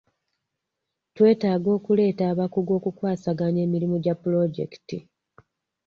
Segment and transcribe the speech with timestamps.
[1.15, 4.97] Twetaaga okuleeta abakugu okukwasaganya emirimu gya pulojekiti.